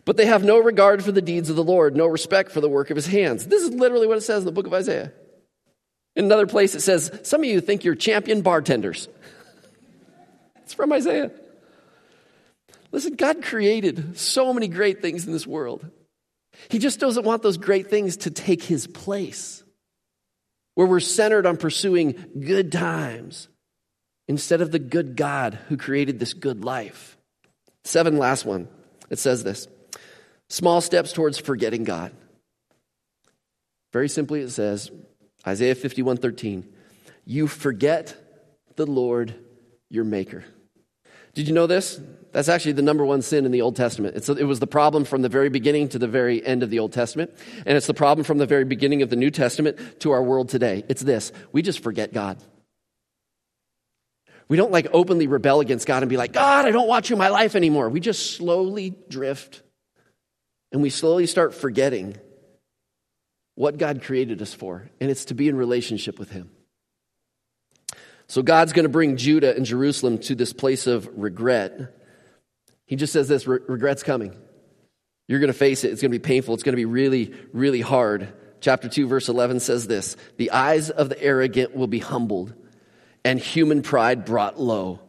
[0.03, 2.67] But they have no regard for the deeds of the Lord, no respect for the
[2.67, 3.47] work of his hands.
[3.47, 5.13] This is literally what it says in the book of Isaiah.
[6.17, 9.07] In another place, it says, Some of you think you're champion bartenders.
[10.57, 11.31] it's from Isaiah.
[12.91, 15.89] Listen, God created so many great things in this world.
[16.67, 19.63] He just doesn't want those great things to take his place,
[20.75, 23.47] where we're centered on pursuing good times
[24.31, 27.17] instead of the good God who created this good life.
[27.83, 28.69] Seven, last one.
[29.09, 29.67] It says this
[30.47, 32.13] small steps towards forgetting God.
[33.91, 34.89] Very simply, it says,
[35.45, 36.65] Isaiah 51 13,
[37.25, 38.15] you forget
[38.77, 39.35] the Lord
[39.89, 40.45] your Maker.
[41.33, 41.99] Did you know this?
[42.31, 44.15] That's actually the number one sin in the Old Testament.
[44.15, 46.79] It's, it was the problem from the very beginning to the very end of the
[46.79, 47.35] Old Testament.
[47.65, 50.47] And it's the problem from the very beginning of the New Testament to our world
[50.47, 50.85] today.
[50.87, 52.41] It's this we just forget God.
[54.51, 57.13] We don't like openly rebel against God and be like, God, I don't want you
[57.13, 57.87] in my life anymore.
[57.87, 59.63] We just slowly drift
[60.73, 62.17] and we slowly start forgetting
[63.55, 66.51] what God created us for, and it's to be in relationship with Him.
[68.27, 71.95] So God's going to bring Judah and Jerusalem to this place of regret.
[72.85, 74.35] He just says this regret's coming.
[75.29, 75.93] You're going to face it.
[75.93, 76.55] It's going to be painful.
[76.55, 78.33] It's going to be really, really hard.
[78.59, 82.53] Chapter 2, verse 11 says this The eyes of the arrogant will be humbled,
[83.23, 84.99] and human pride brought low.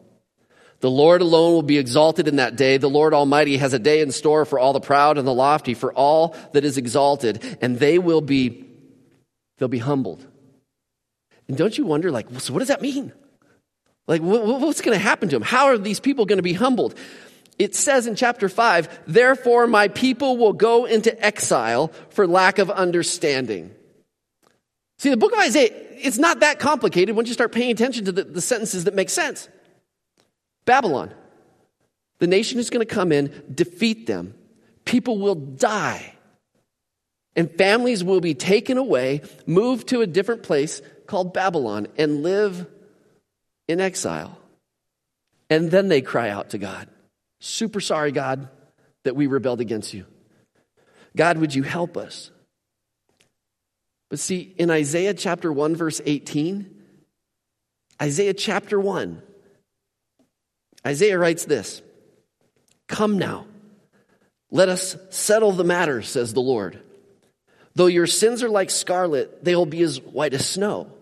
[0.81, 2.77] The Lord alone will be exalted in that day.
[2.77, 5.75] The Lord Almighty has a day in store for all the proud and the lofty,
[5.75, 8.67] for all that is exalted, and they will be,
[9.59, 10.27] they'll be humbled.
[11.47, 13.13] And don't you wonder, like, so what does that mean?
[14.09, 15.43] Like, what's going to happen to them?
[15.43, 16.97] How are these people going to be humbled?
[17.59, 22.71] It says in chapter 5, therefore my people will go into exile for lack of
[22.71, 23.73] understanding.
[25.03, 28.13] See, the book of Isaiah, it's not that complicated once you start paying attention to
[28.13, 29.49] the, the sentences that make sense.
[30.65, 31.13] Babylon,
[32.21, 34.35] the nation is going to come in, defeat them.
[34.85, 36.15] People will die.
[37.35, 42.69] And families will be taken away, moved to a different place called Babylon, and live
[43.67, 44.39] in exile.
[45.51, 46.89] And then they cry out to God
[47.41, 48.49] Super sorry, God,
[49.03, 50.07] that we rebelled against you.
[51.17, 52.31] God, would you help us?
[54.13, 56.69] But see, in Isaiah chapter 1, verse 18,
[58.03, 59.23] Isaiah chapter 1,
[60.87, 61.81] Isaiah writes this
[62.89, 63.47] Come now,
[64.51, 66.83] let us settle the matter, says the Lord.
[67.75, 70.93] Though your sins are like scarlet, they will be as white as snow.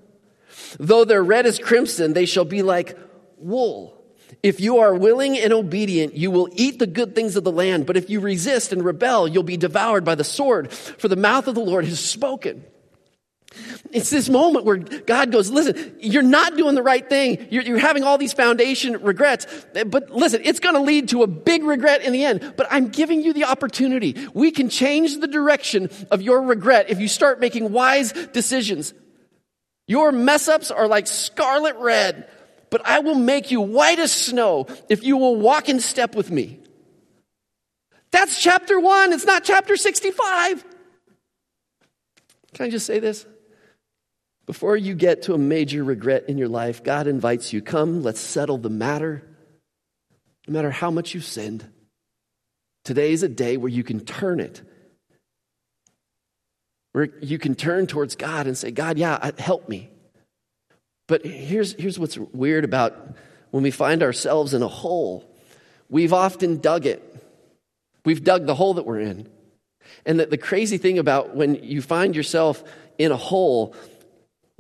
[0.79, 2.97] Though they're red as crimson, they shall be like
[3.39, 4.01] wool.
[4.41, 7.87] If you are willing and obedient, you will eat the good things of the land.
[7.87, 11.49] But if you resist and rebel, you'll be devoured by the sword, for the mouth
[11.49, 12.65] of the Lord has spoken.
[13.93, 17.49] It's this moment where God goes, listen, you're not doing the right thing.
[17.51, 19.47] You're, you're having all these foundation regrets.
[19.87, 22.55] But listen, it's going to lead to a big regret in the end.
[22.57, 24.29] But I'm giving you the opportunity.
[24.35, 28.95] We can change the direction of your regret if you start making wise decisions.
[29.89, 32.29] Your mess ups are like scarlet red,
[32.71, 36.31] but I will make you white as snow if you will walk in step with
[36.31, 36.61] me.
[38.13, 39.13] That's chapter one.
[39.13, 40.65] It's not chapter 65.
[42.55, 43.27] Can I just say this?
[44.51, 48.19] Before you get to a major regret in your life, God invites you, come, let's
[48.19, 49.23] settle the matter.
[50.49, 51.65] No matter how much you've sinned,
[52.85, 54.61] today is a day where you can turn it.
[56.91, 59.89] Where you can turn towards God and say, God, yeah, help me.
[61.07, 62.99] But here's, here's what's weird about
[63.53, 65.33] when we find ourselves in a hole.
[65.89, 67.01] We've often dug it.
[68.05, 69.29] We've dug the hole that we're in.
[70.05, 72.65] And that the crazy thing about when you find yourself
[72.99, 73.77] in a hole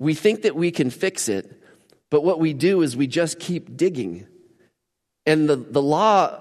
[0.00, 1.62] we think that we can fix it,
[2.08, 4.26] but what we do is we just keep digging.
[5.26, 6.40] And the, the law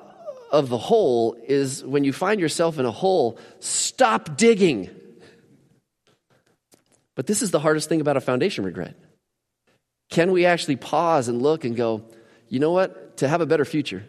[0.49, 4.89] of the hole is when you find yourself in a hole, stop digging.
[7.17, 8.95] But this is the hardest thing about a foundation regret.
[10.09, 12.05] Can we actually pause and look and go,
[12.47, 13.17] you know what?
[13.17, 14.05] To have a better future,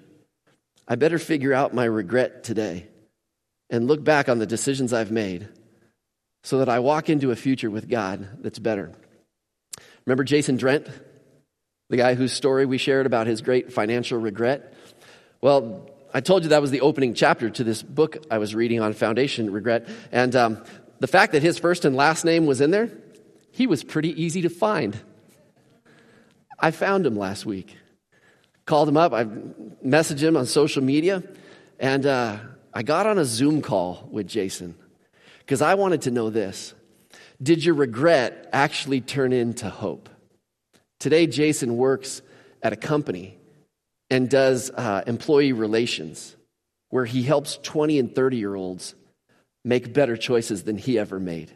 [0.86, 2.86] I better figure out my regret today
[3.68, 5.48] and look back on the decisions I've made
[6.44, 8.92] so that I walk into a future with God that's better.
[10.06, 10.88] Remember Jason Drent,
[11.88, 14.74] the guy whose story we shared about his great financial regret?
[15.40, 18.80] Well, I told you that was the opening chapter to this book I was reading
[18.80, 19.88] on foundation regret.
[20.10, 20.64] And um,
[20.98, 22.90] the fact that his first and last name was in there,
[23.52, 24.98] he was pretty easy to find.
[26.58, 27.76] I found him last week.
[28.66, 31.22] Called him up, I messaged him on social media,
[31.80, 32.38] and uh,
[32.72, 34.76] I got on a Zoom call with Jason
[35.40, 36.74] because I wanted to know this
[37.42, 40.08] Did your regret actually turn into hope?
[40.98, 42.20] Today, Jason works
[42.62, 43.38] at a company
[44.10, 46.36] and does uh, employee relations
[46.90, 48.94] where he helps 20 and 30 year olds
[49.64, 51.50] make better choices than he ever made.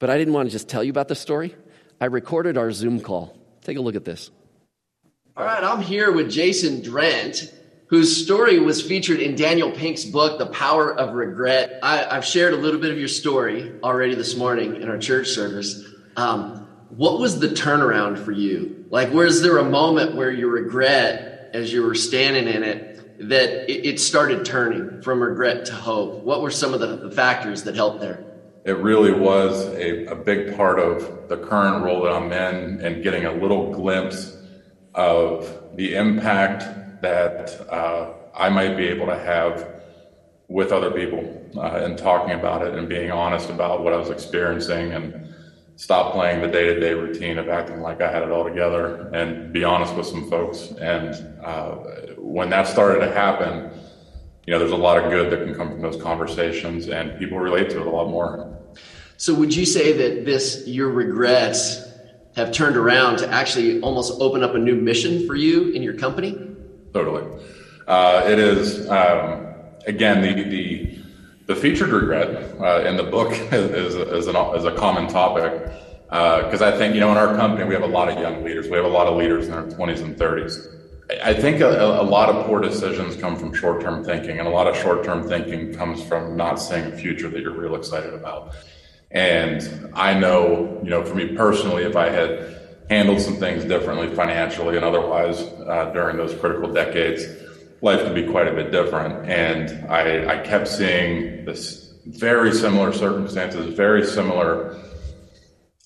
[0.00, 1.54] But I didn't want to just tell you about the story.
[2.00, 3.36] I recorded our Zoom call.
[3.62, 4.30] Take a look at this.
[5.36, 7.52] All right, I'm here with Jason Drent,
[7.88, 11.80] whose story was featured in Daniel Pink's book, The Power of Regret.
[11.82, 15.28] I, have shared a little bit of your story already this morning in our church
[15.28, 15.84] service.
[16.16, 18.86] Um, what was the turnaround for you?
[18.90, 23.70] Like, was there a moment where your regret, as you were standing in it, that
[23.70, 26.22] it started turning from regret to hope?
[26.22, 28.22] What were some of the, the factors that helped there?
[28.66, 33.02] It really was a, a big part of the current role that I'm in and
[33.02, 34.36] getting a little glimpse
[34.94, 36.64] of the impact
[37.00, 39.80] that uh, I might be able to have
[40.48, 44.10] with other people uh, and talking about it and being honest about what I was
[44.10, 45.34] experiencing and
[45.76, 49.62] stop playing the day-to-day routine of acting like I had it all together and be
[49.62, 50.72] honest with some folks.
[50.80, 51.76] And uh,
[52.16, 53.70] when that started to happen,
[54.48, 57.38] you know, there's a lot of good that can come from those conversations, and people
[57.38, 58.58] relate to it a lot more.
[59.18, 61.84] So, would you say that this your regrets
[62.34, 65.92] have turned around to actually almost open up a new mission for you in your
[65.92, 66.47] company?
[66.98, 67.22] Totally.
[67.86, 69.54] Uh, it is um,
[69.86, 70.98] again the the
[71.46, 72.28] the featured regret
[72.60, 75.52] uh, in the book is, is, an, is a common topic
[76.08, 78.42] because uh, I think, you know, in our company, we have a lot of young
[78.42, 78.68] leaders.
[78.68, 80.74] We have a lot of leaders in their 20s and 30s.
[81.22, 84.50] I think a, a lot of poor decisions come from short term thinking, and a
[84.50, 88.12] lot of short term thinking comes from not seeing a future that you're real excited
[88.12, 88.56] about.
[89.12, 92.57] And I know, you know, for me personally, if I had
[92.90, 97.24] handled some things differently financially and otherwise uh, during those critical decades,
[97.82, 99.28] life could be quite a bit different.
[99.28, 104.78] And I, I kept seeing this very similar circumstances, very similar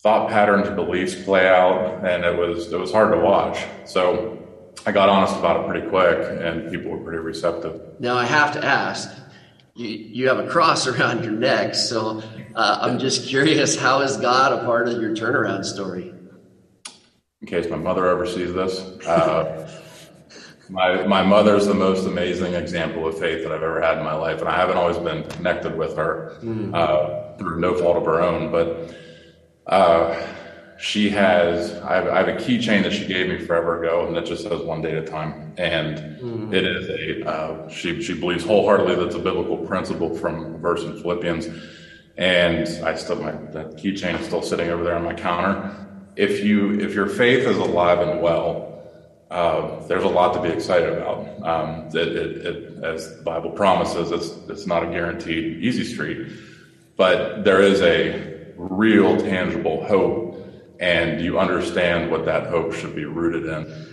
[0.03, 3.65] thought patterns, beliefs play out, and it was it was hard to watch.
[3.85, 4.38] So
[4.85, 7.81] I got honest about it pretty quick, and people were pretty receptive.
[8.01, 9.11] Now I have to ask.
[9.75, 12.23] You, you have a cross around your neck, so
[12.55, 13.77] uh, I'm just curious.
[13.77, 16.12] How is God a part of your turnaround story?
[17.42, 19.68] In case my mother ever sees this, uh,
[20.68, 24.14] my, my mother's the most amazing example of faith that I've ever had in my
[24.14, 26.72] life, and I haven't always been connected with her mm.
[26.72, 28.52] uh, through no fault of her own.
[28.52, 28.94] But
[29.66, 30.24] uh,
[30.78, 34.14] she has, I have, I have, a keychain that she gave me forever ago, and
[34.14, 35.52] that just says one day at a time.
[35.59, 36.55] And mm.
[36.55, 40.85] it is a, uh, she, she believes wholeheartedly that's a biblical principle from a verse
[40.85, 41.48] in Philippians.
[42.16, 45.88] And I still, my, that keychain is still sitting over there on my counter.
[46.16, 48.72] If you, if your faith is alive and well,
[49.33, 51.20] uh, there's a lot to be excited about.
[51.42, 56.29] Um, it, it, it, as the Bible promises, it's, it's not a guaranteed easy street,
[56.98, 60.37] but there is a real tangible hope,
[60.81, 63.88] and you understand what that hope should be rooted in.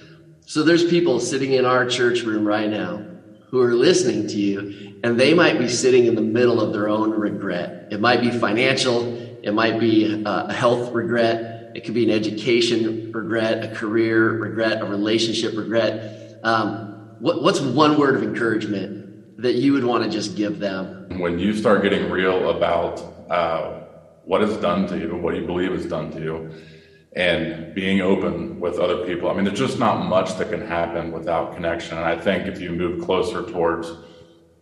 [0.46, 3.06] So there's people sitting in our church room right now
[3.48, 6.90] who are listening to you, and they might be sitting in the middle of their
[6.90, 7.88] own regret.
[7.92, 13.12] It might be financial, it might be a health regret it could be an education
[13.12, 16.40] regret, a career regret, a relationship regret.
[16.44, 21.20] Um, what, what's one word of encouragement that you would want to just give them?
[21.20, 23.82] When you start getting real about uh,
[24.24, 26.52] what is done to you, what you believe is done to you,
[27.14, 29.30] and being open with other people.
[29.30, 31.98] I mean, there's just not much that can happen without connection.
[31.98, 33.92] And I think if you move closer towards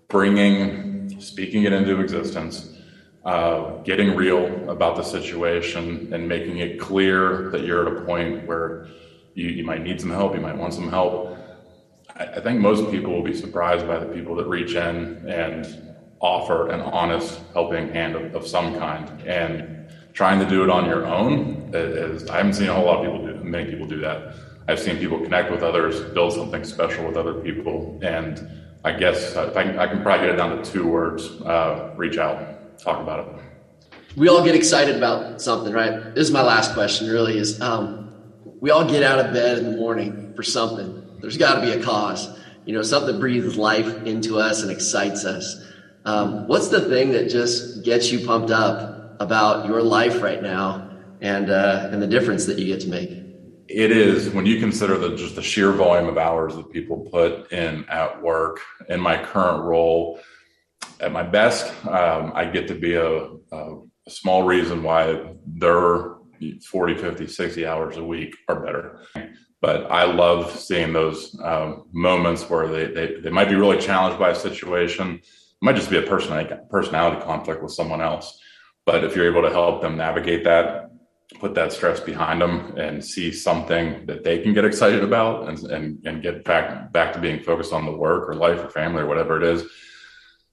[0.07, 2.76] bringing, speaking it into existence,
[3.27, 8.47] uh, getting real about the situation and making it clear that you're at a point
[8.47, 8.87] where
[9.33, 11.37] you, you might need some help, you might want some help.
[12.15, 15.93] I, I think most people will be surprised by the people that reach in and
[16.21, 19.09] offer an honest helping hand of, of some kind.
[19.27, 23.05] And trying to do it on your own is, I haven't seen a whole lot
[23.05, 24.35] of people do, many people do that.
[24.69, 28.49] I've seen people connect with others, build something special with other people, and
[28.85, 32.17] I guess I can, I can probably get it down to two words: uh, reach
[32.17, 33.43] out talk about it.
[34.15, 36.15] We all get excited about something, right?
[36.15, 38.11] This is my last question, really, is um,
[38.59, 41.19] we all get out of bed in the morning for something.
[41.21, 42.27] There's got to be a cause,
[42.65, 45.63] you know, something that breathes life into us and excites us.
[46.05, 50.89] Um, what's the thing that just gets you pumped up about your life right now
[51.21, 53.27] and, uh, and the difference that you get to make?
[53.69, 57.51] it is when you consider the just the sheer volume of hours that people put
[57.51, 60.19] in at work in my current role
[60.99, 61.71] at my best.
[61.85, 66.15] Um, i get to be a, a, small reason why their
[66.69, 69.01] 40 50 60 hours a week are better.
[69.59, 74.19] But i love seeing those um, moments where they, they, they might be really challenged
[74.19, 75.15] by a situation.
[75.15, 78.39] It might just be a personality conflict with someone else.
[78.85, 80.87] But if you're able to help them navigate that
[81.39, 85.59] put that stress behind them and see something that they can get excited about and,
[85.65, 89.01] and, and get back back to being focused on the work or life or family
[89.01, 89.65] or whatever it is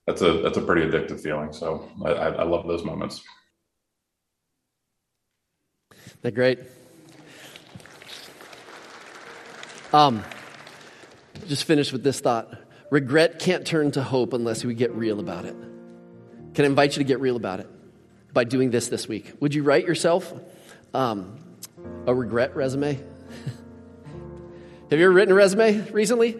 [0.07, 3.23] that's a that's a pretty addictive feeling so i, I love those moments.
[6.21, 6.59] That great.
[9.93, 10.23] Um
[11.47, 12.49] just finish with this thought.
[12.89, 15.55] Regret can't turn to hope unless we get real about it.
[16.53, 17.69] Can i invite you to get real about it
[18.33, 19.33] by doing this this week?
[19.39, 20.33] Would you write yourself
[20.95, 21.37] um,
[22.07, 22.93] a regret resume.
[24.89, 26.39] Have you ever written a resume recently?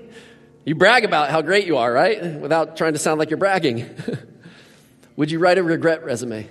[0.65, 2.39] You brag about how great you are, right?
[2.39, 3.87] Without trying to sound like you're bragging.
[5.15, 6.49] Would you write a regret resume?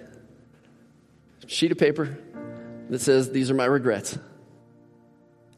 [1.48, 2.16] Sheet of paper
[2.90, 4.16] that says, These are my regrets.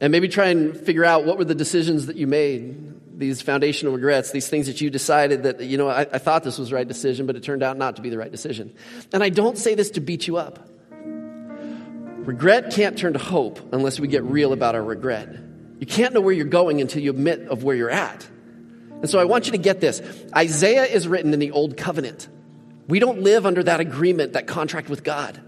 [0.00, 3.94] And maybe try and figure out what were the decisions that you made, these foundational
[3.94, 6.76] regrets, these things that you decided that, you know, I, I thought this was the
[6.76, 8.74] right decision, but it turned out not to be the right decision.
[9.12, 10.66] And I don't say this to beat you up.
[11.00, 15.28] Regret can't turn to hope unless we get real about our regret.
[15.78, 18.26] You can't know where you're going until you admit of where you're at.
[19.00, 20.00] And so I want you to get this.
[20.34, 22.28] Isaiah is written in the old covenant.
[22.88, 25.40] We don't live under that agreement, that contract with God.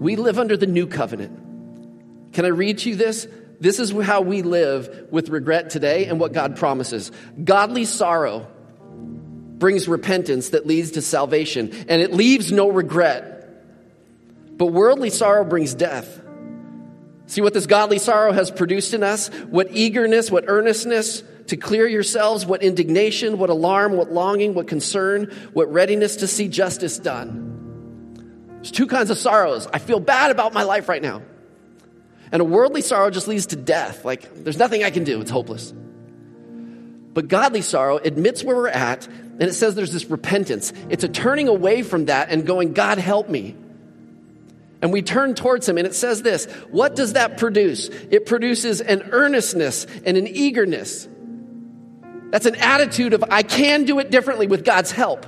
[0.00, 2.32] We live under the new covenant.
[2.32, 3.26] Can I read to you this?
[3.60, 7.10] This is how we live with regret today and what God promises.
[7.42, 8.46] Godly sorrow
[9.58, 13.34] brings repentance that leads to salvation, and it leaves no regret.
[14.56, 16.22] But worldly sorrow brings death.
[17.26, 19.28] See what this godly sorrow has produced in us?
[19.50, 25.32] What eagerness, what earnestness to clear yourselves, what indignation, what alarm, what longing, what concern,
[25.52, 27.48] what readiness to see justice done.
[28.56, 29.66] There's two kinds of sorrows.
[29.72, 31.22] I feel bad about my life right now.
[32.30, 34.04] And a worldly sorrow just leads to death.
[34.04, 35.72] Like, there's nothing I can do, it's hopeless.
[37.14, 40.72] But godly sorrow admits where we're at, and it says there's this repentance.
[40.90, 43.56] It's a turning away from that and going, God, help me.
[44.80, 47.88] And we turn towards him, and it says this What does that produce?
[47.88, 51.08] It produces an earnestness and an eagerness.
[52.30, 55.26] That's an attitude of, I can do it differently with God's help.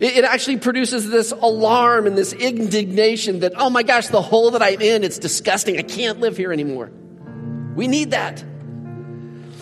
[0.00, 4.62] It, actually produces this alarm and this indignation that, oh my gosh, the hole that
[4.62, 5.78] I'm in, it's disgusting.
[5.78, 6.90] I can't live here anymore.
[7.74, 8.42] We need that.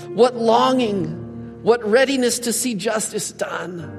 [0.09, 3.97] What longing, what readiness to see justice done.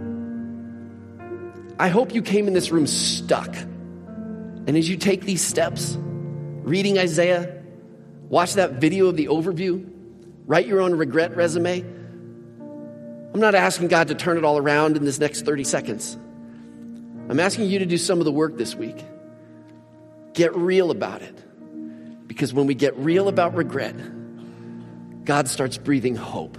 [1.78, 3.55] I hope you came in this room stuck.
[3.55, 7.62] And as you take these steps, reading Isaiah,
[8.30, 9.89] watch that video of the overview,
[10.45, 11.84] write your own regret resume.
[13.34, 16.17] I'm not asking God to turn it all around in this next 30 seconds.
[17.29, 19.05] I'm asking you to do some of the work this week.
[20.34, 21.38] Get real about it.
[22.27, 23.95] Because when we get real about regret,
[25.23, 26.57] God starts breathing hope.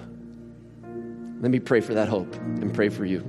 [1.41, 3.29] Let me pray for that hope and pray for you.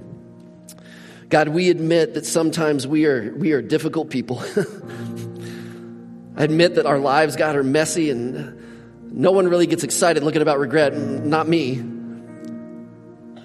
[1.29, 4.39] God, we admit that sometimes we are, we are difficult people.
[6.37, 10.41] I admit that our lives, God, are messy and no one really gets excited looking
[10.41, 11.92] about regret, not me.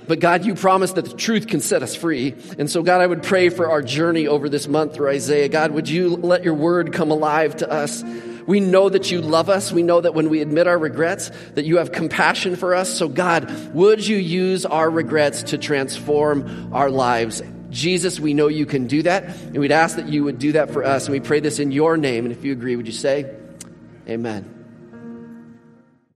[0.09, 2.35] But God, you promised that the truth can set us free.
[2.59, 5.49] And so, God, I would pray for our journey over this month through Isaiah.
[5.49, 8.03] God, would you let your word come alive to us?
[8.47, 9.71] We know that you love us.
[9.71, 12.89] We know that when we admit our regrets, that you have compassion for us.
[12.97, 17.43] So, God, would you use our regrets to transform our lives?
[17.69, 20.71] Jesus, we know you can do that, and we'd ask that you would do that
[20.71, 21.05] for us.
[21.05, 22.25] And we pray this in your name.
[22.25, 23.31] And if you agree, would you say,
[24.09, 24.58] Amen?